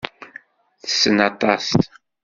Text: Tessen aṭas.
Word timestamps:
Tessen 0.81 1.17
aṭas. 1.29 1.67